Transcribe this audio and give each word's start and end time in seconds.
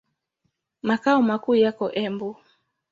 Makao 0.87 1.21
makuu 1.21 1.55
yako 1.55 1.85
Embu. 2.03 2.35